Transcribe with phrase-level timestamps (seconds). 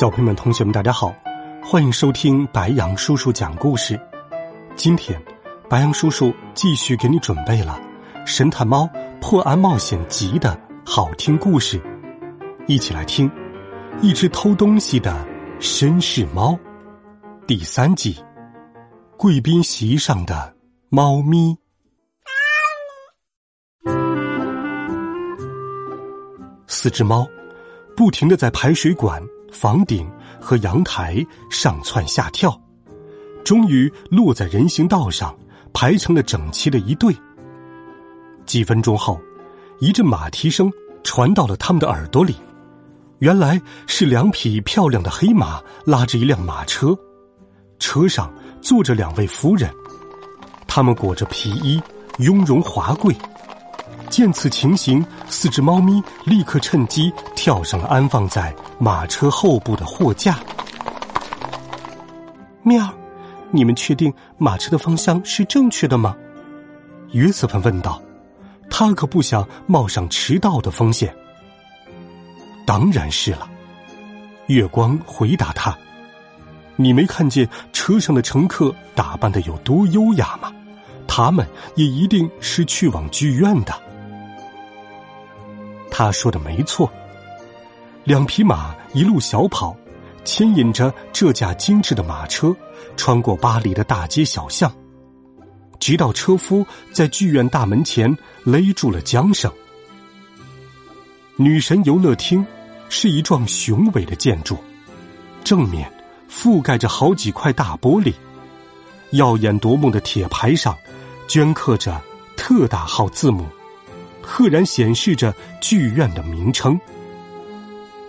[0.00, 1.14] 小朋友们、同学们，大家好，
[1.62, 4.00] 欢迎收听白杨叔叔讲故事。
[4.74, 5.22] 今天，
[5.68, 7.78] 白杨叔叔继续给你准备了
[8.26, 8.88] 《神探猫
[9.20, 11.78] 破案冒险集》的好听故事，
[12.66, 13.28] 一起来听
[14.00, 15.14] 《一只偷东西的
[15.60, 16.52] 绅士猫》
[17.46, 18.14] 第三季
[19.18, 20.56] 《贵宾席上的
[20.88, 21.54] 猫咪》。
[26.66, 27.28] 四只猫
[27.94, 29.22] 不停的在排水管。
[29.52, 32.58] 房顶和阳台上蹿下跳，
[33.44, 35.36] 终于落在人行道上，
[35.72, 37.14] 排成了整齐的一队。
[38.46, 39.20] 几分钟后，
[39.78, 40.70] 一阵马蹄声
[41.02, 42.34] 传到了他们的耳朵里，
[43.18, 46.96] 原来是两匹漂亮的黑马拉着一辆马车，
[47.78, 49.70] 车上坐着两位夫人，
[50.66, 51.80] 他们裹着皮衣，
[52.18, 53.14] 雍容华贵。
[54.10, 60.38] 见此情形，四只猫咪立刻趁机跳上了安放在马车后部的货架。
[62.62, 62.92] 喵，
[63.50, 66.14] 你们确定马车的方向是正确的吗？
[67.12, 68.02] 约瑟芬问道。
[68.68, 71.14] 他可不想冒上迟到的风险。
[72.64, 73.48] 当然是了，
[74.46, 75.76] 月光回答他。
[76.76, 80.52] 你没看见车上的乘客打扮的有多优雅吗？
[81.06, 83.74] 他们也一定是去往剧院的。
[86.00, 86.90] 他说的没错。
[88.04, 89.76] 两匹马一路小跑，
[90.24, 92.56] 牵引着这架精致的马车，
[92.96, 94.74] 穿过巴黎的大街小巷，
[95.78, 98.10] 直到车夫在剧院大门前
[98.44, 99.52] 勒住了缰绳。
[101.36, 102.46] 女神游乐厅
[102.88, 104.56] 是一幢雄伟的建筑，
[105.44, 105.92] 正面
[106.30, 108.14] 覆盖着好几块大玻璃，
[109.10, 110.74] 耀眼夺目的铁牌上
[111.28, 112.00] 镌刻着
[112.38, 113.46] 特大号字母。
[114.30, 116.78] 赫然显示着剧院的名称。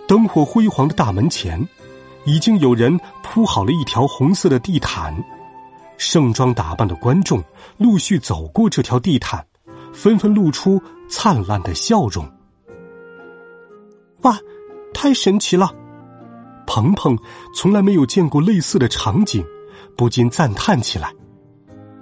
[0.06, 1.60] 灯火辉煌的大门前，
[2.24, 5.12] 已经有人铺好了一条红色的地毯，
[5.98, 7.42] 盛装打扮的观众
[7.76, 9.44] 陆续走过这条地毯，
[9.92, 10.80] 纷纷露出
[11.10, 12.24] 灿烂的笑容。
[14.20, 14.38] 哇，
[14.94, 15.74] 太神奇了！
[16.68, 17.18] 鹏鹏
[17.52, 19.44] 从来没有见过类似的场景，
[19.96, 21.12] 不禁赞叹起来。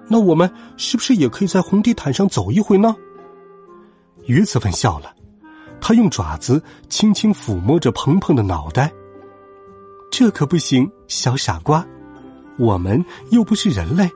[0.08, 2.94] 那我们是不是也可以在红地毯上走一回呢？
[4.26, 5.14] 约瑟芬笑了，
[5.80, 8.92] 他用爪子轻轻抚摸着鹏鹏的脑袋。
[10.10, 11.86] 这可不行，小傻瓜，
[12.58, 14.10] 我们又不是人类，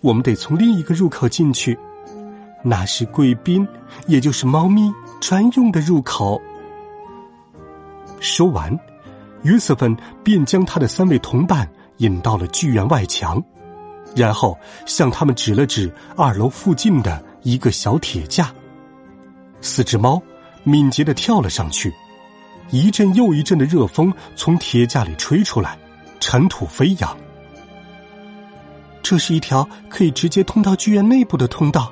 [0.00, 1.78] 我们得从另一个入口进去，
[2.62, 3.66] 那是贵宾，
[4.06, 6.40] 也就是猫咪专用的入口。
[8.20, 8.78] 说完，
[9.42, 11.68] 约瑟芬便将他的三位同伴
[11.98, 13.42] 引到了剧院外墙，
[14.14, 18.52] 然后向他们指了指二楼附近的一个小铁架。
[19.60, 20.20] 四只猫
[20.64, 21.92] 敏捷的跳了上去，
[22.70, 25.78] 一阵又一阵的热风从铁架里吹出来，
[26.20, 27.16] 尘土飞扬。
[29.02, 31.90] 这是一条可以直接通到剧院内部的通道，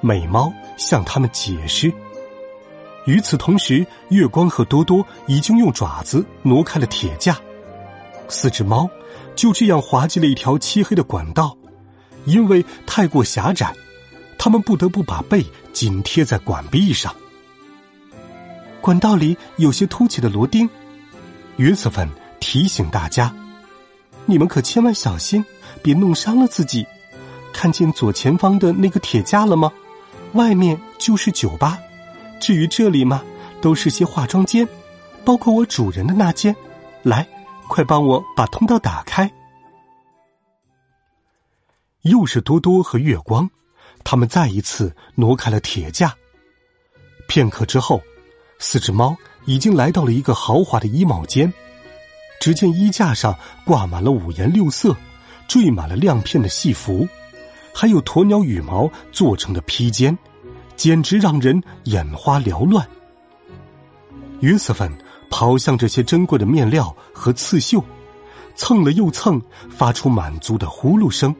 [0.00, 1.92] 美猫向他们解释。
[3.04, 7.38] 与此同时，月光和多多已经用爪子挪开了铁架，
[8.28, 8.88] 四只猫
[9.34, 11.56] 就这样滑进了一条漆黑的管道，
[12.24, 13.72] 因为太过狭窄。
[14.38, 15.44] 他们不得不把背
[15.76, 17.14] 紧贴在管壁上。
[18.80, 20.66] 管道里有些凸起的螺钉，
[21.58, 22.08] 约瑟芬
[22.40, 23.30] 提醒大家
[24.24, 25.44] ：“你们可千万小心，
[25.82, 26.86] 别弄伤了自己。”
[27.52, 29.70] 看见左前方的那个铁架了吗？
[30.32, 31.78] 外面就是酒吧。
[32.40, 33.22] 至于这里嘛，
[33.60, 34.66] 都是些化妆间，
[35.26, 36.56] 包括我主人的那间。
[37.02, 37.28] 来，
[37.68, 39.30] 快帮我把通道打开。
[42.00, 43.50] 又是多多和月光。
[44.08, 46.14] 他们再一次挪开了铁架。
[47.26, 48.00] 片刻之后，
[48.60, 49.16] 四只猫
[49.46, 51.52] 已经来到了一个豪华的衣帽间。
[52.38, 54.94] 只见衣架上挂满了五颜六色、
[55.48, 57.08] 缀满了亮片的戏服，
[57.74, 60.16] 还有鸵鸟羽毛做成的披肩，
[60.76, 62.86] 简直让人眼花缭乱。
[64.38, 64.88] 约瑟芬
[65.30, 67.82] 跑向这些珍贵的面料和刺绣，
[68.54, 71.34] 蹭了又蹭，发出满足的呼噜声。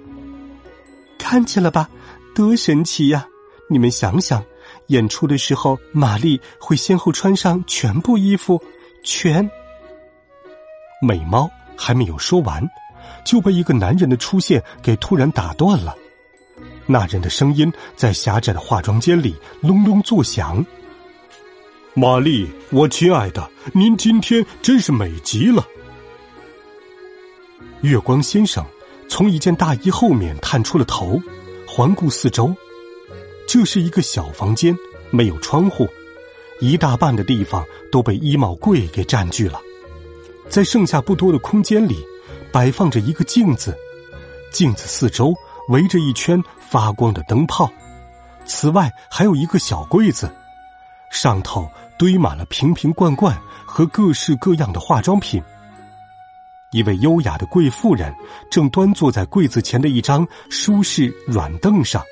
[1.16, 1.88] 看见了吧？
[2.36, 3.26] 多神奇呀！
[3.66, 4.44] 你们想想，
[4.88, 8.62] 演出的时候，玛丽会先后穿上全部衣服，
[9.02, 9.50] 全。
[11.00, 12.62] 美猫还没有说完，
[13.24, 15.96] 就被一个男人的出现给突然打断了。
[16.84, 20.62] 那人的声音在狭窄的化妆间里隆隆作响。
[21.94, 25.66] 玛丽，我亲爱的，您今天真是美极了。
[27.80, 28.62] 月光先生
[29.08, 31.18] 从一件大衣后面探出了头，
[31.76, 32.56] 环顾四周。
[33.46, 34.75] 这是一个小房间，
[35.11, 35.87] 没有窗户，
[36.58, 37.62] 一大半的地方
[37.93, 39.61] 都被衣帽柜给占据了。
[40.49, 42.02] 在剩下不多的空间里，
[42.50, 43.76] 摆放着一个镜子，
[44.50, 45.34] 镜子四周
[45.69, 47.70] 围着一圈发光的灯泡。
[48.46, 50.34] 此外，还有一个小柜子，
[51.11, 55.43] 上头堆满了瓶瓶罐罐和各式各样的化妆品。
[56.72, 58.14] 一位优雅的贵妇人
[58.50, 62.02] 正端坐在柜子前的一张舒适软凳上，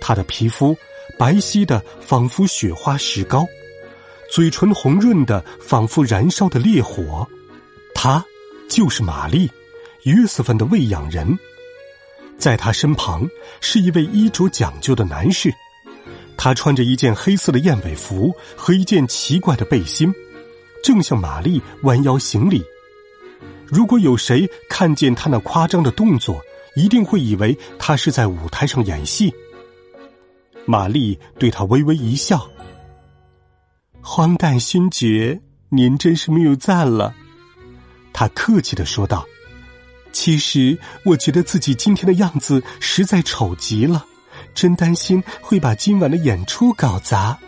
[0.00, 0.76] 她的皮肤
[1.18, 3.46] 白皙的仿佛雪花石膏，
[4.30, 7.26] 嘴唇红润的仿佛燃烧的烈火。
[7.94, 8.24] 她
[8.68, 9.50] 就是玛丽，
[10.04, 11.38] 约瑟芬的喂养人。
[12.38, 13.28] 在她身旁
[13.60, 15.52] 是一位衣着讲究的男士，
[16.36, 20.10] 他穿着一件黑色的燕尾服和一件奇怪的背心，
[20.82, 22.64] 正向玛丽弯腰行礼。
[23.70, 26.40] 如果有谁看见他那夸张的动作，
[26.74, 29.32] 一定会以为他是在舞台上演戏。
[30.66, 32.48] 玛丽对他微微一笑
[34.02, 37.14] ：“荒诞勋爵，您真是谬赞了。”
[38.12, 39.24] 他客气的说道
[40.12, 44.04] ：“其实我觉得自己今天的样子实在丑极了，
[44.52, 47.38] 真担心会把今晚的演出搞砸。”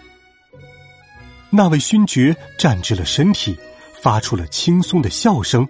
[1.50, 3.56] 那位勋爵站直了身体，
[4.00, 5.69] 发出了轻松的笑声：“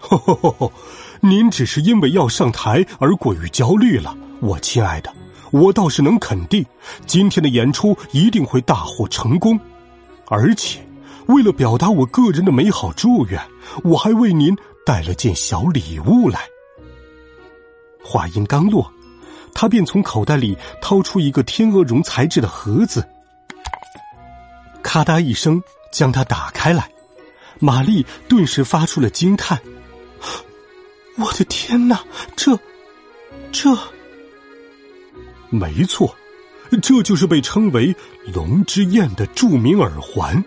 [0.00, 0.72] 吼吼吼吼！
[1.20, 5.14] 您只是因为要上台而过于焦虑了，我亲爱的。
[5.52, 6.64] 我倒是能肯定，
[7.06, 9.58] 今天的演出一定会大获成功，
[10.26, 10.80] 而且。”
[11.26, 13.40] 为了表达我个人的美好祝愿，
[13.84, 16.40] 我还为您带了件小礼物来。
[18.02, 18.90] 话音刚落，
[19.54, 23.06] 他便从口袋里掏出一个天鹅绒材质的盒子，
[24.82, 25.62] 咔嗒一声
[25.92, 26.90] 将它打开来。
[27.60, 29.56] 玛丽顿时发出了惊叹
[31.20, 32.02] ：“我的天哪，
[32.34, 32.58] 这，
[33.52, 33.76] 这……
[35.50, 36.16] 没错，
[36.80, 37.94] 这就是被称为
[38.32, 40.42] ‘龙之焰’的著名耳环。”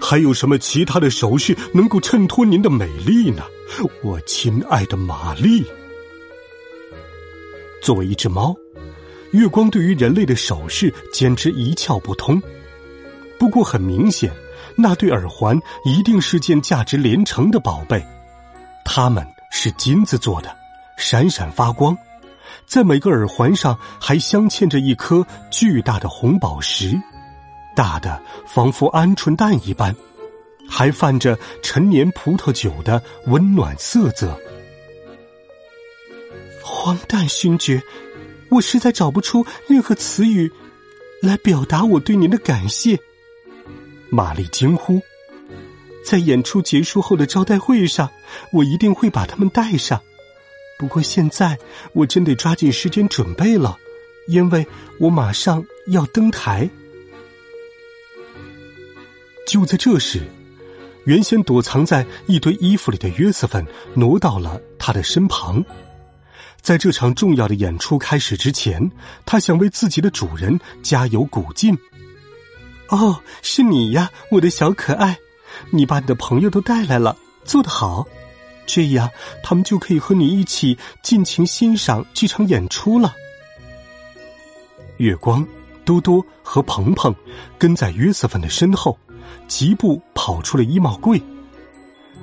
[0.00, 3.42] 还有什么其他的首饰能够衬托您的美丽呢，
[4.02, 5.64] 我亲爱的玛丽？
[7.82, 8.54] 作为一只猫，
[9.32, 12.40] 月光对于人类的首饰简直一窍不通。
[13.40, 14.32] 不过很明显，
[14.76, 18.00] 那对耳环一定是件价值连城的宝贝。
[18.84, 20.56] 它们是金子做的，
[20.96, 21.96] 闪闪发光，
[22.66, 26.98] 在每个耳环上还镶嵌着一颗巨大的红宝石。
[27.76, 29.94] 大的仿佛鹌鹑蛋一般，
[30.68, 34.36] 还泛着陈年葡萄酒的温暖色泽。
[36.62, 37.80] 荒诞勋爵，
[38.50, 40.50] 我实在找不出任何词语
[41.20, 42.98] 来表达我对您的感谢。
[44.10, 45.00] 玛丽惊呼
[46.04, 48.10] ：“在演出结束后的招待会上，
[48.52, 50.00] 我一定会把它们带上。
[50.78, 51.56] 不过现在
[51.92, 53.78] 我真得抓紧时间准备了，
[54.26, 54.66] 因为
[54.98, 56.68] 我马上要登台。”
[59.46, 60.22] 就在这时，
[61.04, 65.64] 原先躲藏在一堆衣服里的约瑟芬挪到了他的身旁。
[66.60, 68.90] 在这场重要的演出开始之前，
[69.26, 71.76] 他想为自己的主人加油鼓劲。
[72.88, 75.18] 哦，是你呀，我的小可爱！
[75.70, 78.06] 你把你的朋友都带来了，做得好。
[78.66, 79.10] 这样，
[79.42, 83.14] 他们就可以和你一起尽情欣赏这场演出了。
[84.98, 85.46] 月光、
[85.84, 87.14] 多多和鹏鹏
[87.58, 88.98] 跟在约瑟芬的身后。
[89.48, 91.20] 疾步跑出了衣帽柜，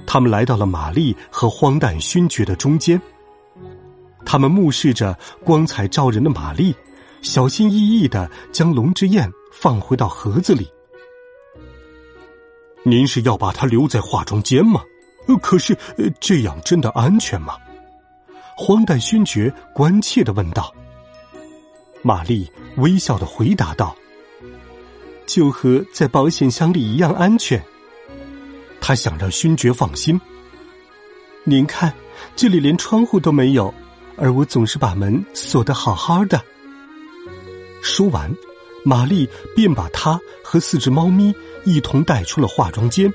[0.07, 3.00] 他们来到了玛丽和荒诞勋爵的中间。
[4.25, 6.74] 他们目视着光彩照人的玛丽，
[7.21, 10.67] 小心翼翼的将龙之焰放回到盒子里。
[12.83, 14.81] 您是要把它留在化妆间吗？
[15.41, 15.77] 可是
[16.19, 17.55] 这样真的安全吗？
[18.55, 20.74] 荒诞勋爵关切的问道。
[22.01, 23.95] 玛丽微笑的回答道。
[25.25, 27.63] 就和在保险箱里一样安全。
[28.81, 30.19] 他想让勋爵放心。
[31.43, 31.93] 您看，
[32.36, 33.71] 这里连窗户都没有，
[34.17, 36.41] 而我总是把门锁得好好的。
[37.83, 38.33] 说完，
[38.89, 41.31] 玛丽便把他和四只猫咪
[41.63, 43.08] 一同带出了化妆间。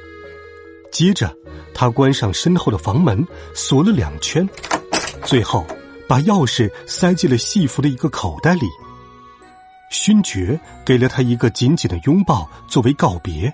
[0.93, 1.37] 接着，
[1.75, 4.49] 他关上身后的房门，锁了两圈，
[5.25, 5.67] 最后
[6.07, 8.69] 把钥匙塞进了戏服的一个口袋里。
[9.91, 13.53] 勋爵给了他一个紧紧的拥抱作为告别。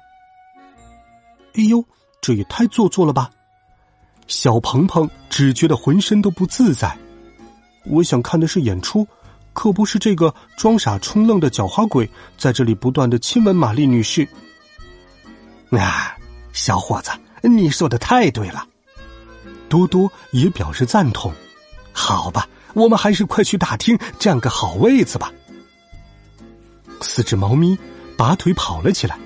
[1.54, 1.82] 哎呦，
[2.20, 3.30] 这也太做作了吧！
[4.26, 6.94] 小鹏鹏只觉得浑身都不自在。
[7.86, 9.08] 我想看的是演出，
[9.52, 14.26] 可不是这个装傻充愣的狡猾鬼在这里不断的亲吻玛丽女士。
[15.70, 16.16] 啊，
[16.52, 17.10] 小伙子，
[17.42, 18.66] 你说的太对了。
[19.68, 21.32] 多多也表示赞同。
[21.92, 25.32] 好吧，我们还是快去大厅占个好位子吧。
[27.00, 27.78] 四只猫咪
[28.16, 29.18] 拔腿跑了起来，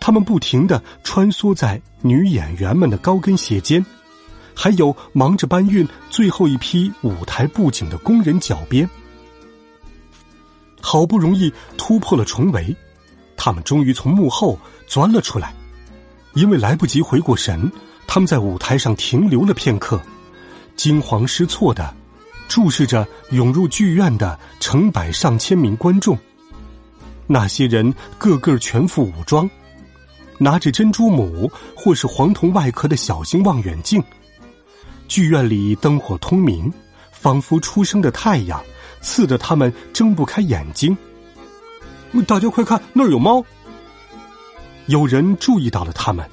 [0.00, 3.84] 它们不停的穿梭在女演员们的高跟鞋间。
[4.54, 8.88] 还有忙着搬运最后一批舞台布景的工人脚边，
[10.84, 12.76] 好不容易突破了重围，
[13.38, 15.54] 他们终于从幕后钻了出来。
[16.34, 17.72] 因为来不及回过神，
[18.06, 19.98] 他们在舞台上停留了片刻，
[20.76, 21.94] 惊慌失措的
[22.48, 26.18] 注视着涌入剧院的成百上千名观众。
[27.26, 29.48] 那些人个个全副武装，
[30.36, 34.02] 拿着珍珠母或是黄铜外壳的小型望远镜。
[35.08, 36.70] 剧院里灯火通明，
[37.10, 38.62] 仿佛初升的太阳，
[39.04, 40.96] 刺得他们睁不开眼睛。
[42.26, 43.44] 大家快看，那儿有猫！
[44.86, 46.28] 有人注意到了他们，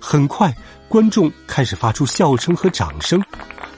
[0.00, 0.54] 很快
[0.88, 3.20] 观众开始发出笑声和掌声，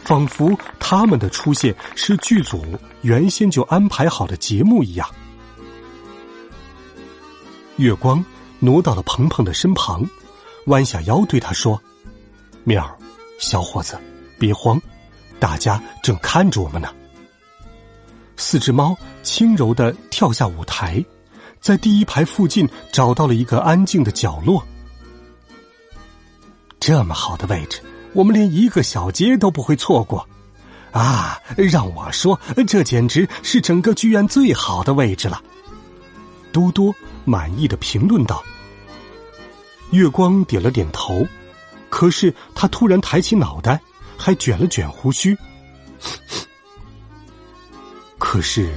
[0.03, 2.65] 仿佛他们的出现是剧组
[3.03, 5.09] 原先就安排好的节目一样。
[7.77, 8.25] 月光
[8.59, 10.05] 挪到了鹏鹏的身旁，
[10.67, 11.81] 弯下腰对他说
[12.65, 12.85] ：“喵，
[13.39, 13.99] 小伙子。”
[14.37, 14.79] 别慌，
[15.39, 16.89] 大家正看着我们呢。
[18.45, 21.03] 四只猫轻柔的跳下舞台，
[21.63, 24.63] 在第一排附近找到了一个安静的角落。
[26.79, 27.81] 这么好的位置，
[28.13, 30.29] 我们连一个小节都不会错过。
[30.93, 35.43] 啊，让我说，这简直是整个剧院最好的位置了。
[36.53, 38.45] 多多满意的评论道。
[39.91, 41.27] 月光点了点头，
[41.89, 43.81] 可是他突然抬起脑袋。
[44.17, 45.37] 还卷了卷胡须，
[48.35, 48.69] 可是，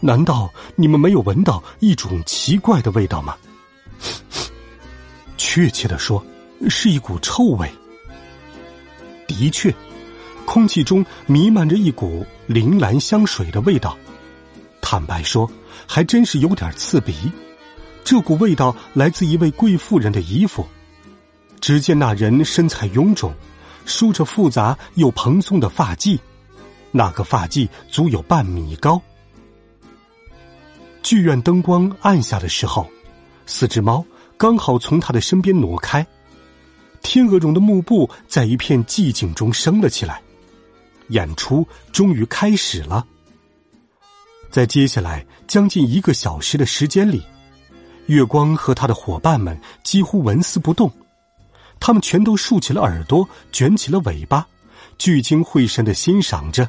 [0.00, 3.36] 难道你们没有闻到一种奇怪的味道吗？
[5.36, 6.24] 确切的说，
[6.66, 7.70] 是一股臭味。
[9.26, 9.70] 的确，
[10.46, 13.94] 空气中弥漫着一股铃兰香水的味道。
[14.80, 15.46] 坦白说，
[15.86, 17.30] 还真是有点刺鼻。
[18.02, 20.66] 这股味道来自一位贵妇人的衣服。
[21.60, 23.30] 只见那人身材臃肿。
[23.84, 26.18] 梳着复杂又蓬松的发髻，
[26.90, 29.00] 那个发髻足有半米高。
[31.02, 32.88] 剧院灯光暗下的时候，
[33.46, 34.04] 四只猫
[34.36, 36.06] 刚好从他的身边挪开，
[37.02, 40.20] 天鹅绒的幕布在一片寂静中升了起来。
[41.08, 43.06] 演出终于开始了。
[44.50, 47.22] 在接下来将近一个小时的时间里，
[48.06, 50.90] 月光和他的伙伴们几乎纹丝不动。
[51.80, 54.46] 他们全都竖起了耳朵，卷起了尾巴，
[54.98, 56.68] 聚精会神的欣赏着。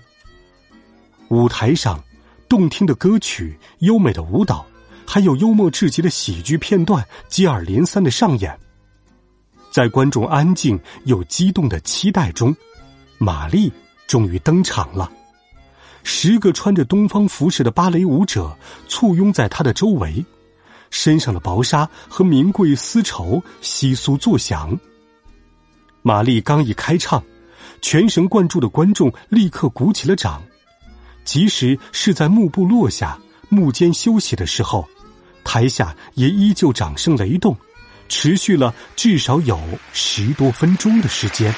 [1.30, 2.04] 舞台上，
[2.48, 4.66] 动听的歌曲、优美的舞蹈，
[5.06, 8.58] 还有幽默至极的喜剧片段接二连三的上演。
[9.72, 12.56] 在观众安静又激动的期待中，
[13.20, 13.72] 玛丽
[14.08, 15.12] 终于登场了。
[16.04, 18.58] 十个穿着东方服饰的芭蕾舞者
[18.88, 20.26] 簇拥在她的周围，
[20.90, 24.76] 身上的薄纱和名贵丝绸窸窣作响。
[26.02, 27.24] 玛丽刚一开唱，
[27.82, 30.42] 全神贯注的观众立刻鼓起了掌。
[31.24, 33.18] 即使是在幕布落下、
[33.50, 34.88] 幕间休息的时候，
[35.44, 37.56] 台下也依旧掌声雷动，
[38.08, 39.60] 持续了至少有
[39.94, 41.54] 十多分钟的时间。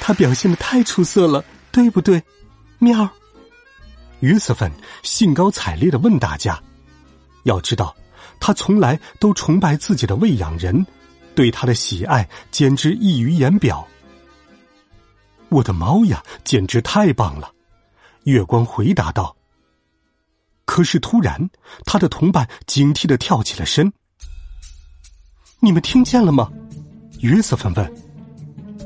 [0.00, 2.22] 他表现的太出色了，对不对？
[2.78, 3.08] 喵。
[4.20, 4.70] 约瑟芬
[5.02, 6.60] 兴高采烈的问大家
[7.44, 7.94] ：“要知道，
[8.38, 10.86] 他从来都崇拜自己的喂养人。”
[11.34, 13.86] 对他的喜爱简直溢于言表。
[15.50, 17.50] 我的猫呀，简直太棒了！
[18.24, 19.34] 月光回答道。
[20.64, 21.50] 可是突然，
[21.84, 23.92] 他的同伴警惕的跳起了身。
[25.58, 26.48] 你们听见了吗？
[27.20, 27.94] 约瑟芬问。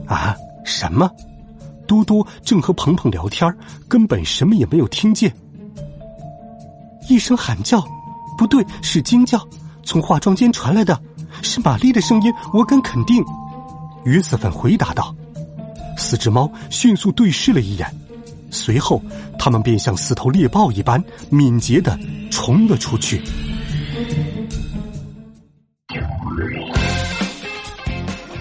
[0.07, 0.35] 啊？
[0.65, 1.11] 什么？
[1.87, 3.55] 嘟嘟正和鹏鹏聊天，
[3.87, 5.31] 根本什么也没有听见。
[7.11, 7.87] 一声喊叫，
[8.39, 9.47] 不对，是惊叫，
[9.85, 10.99] 从化妆间传来的。
[11.43, 13.23] 是玛丽的声音，我敢肯定。
[14.05, 15.15] 约瑟芬回答道。
[15.97, 17.89] 四只猫迅速对视了一眼，
[18.51, 19.03] 随后
[19.39, 21.99] 它们便像四头猎豹一般敏捷的
[22.31, 23.23] 冲了出去。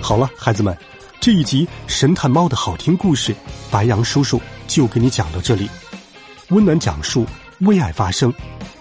[0.01, 0.77] 好了，孩子们，
[1.22, 3.33] 这一集《神探猫》的好听故事，
[3.72, 5.69] 白羊叔叔就给你讲到这里。
[6.50, 7.25] 温暖讲述，
[7.62, 8.31] 为爱发声，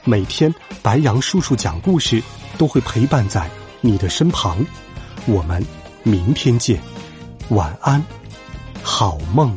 [0.04, 0.52] 每天
[0.82, 2.20] 白羊叔叔讲故事
[2.58, 3.48] 都会陪伴在。
[3.80, 4.64] 你的身旁，
[5.26, 5.64] 我们
[6.02, 6.80] 明天见。
[7.48, 8.04] 晚安，
[8.82, 9.56] 好梦。